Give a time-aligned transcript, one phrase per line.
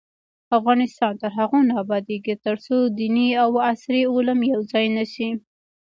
[0.57, 5.29] افغانستان تر هغو نه ابادیږي، ترڅو دیني او عصري علوم یو ځای نشي.